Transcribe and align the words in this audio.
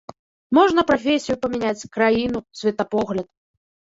Можна 0.57 0.83
прафесію 0.91 1.35
памяняць, 1.43 1.89
краіну, 1.97 2.39
светапогляд. 2.61 3.27